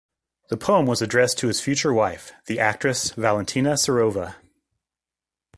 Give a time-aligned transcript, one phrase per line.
[0.49, 4.33] The poem was addressed to his future wife, the actress Valentina Serova.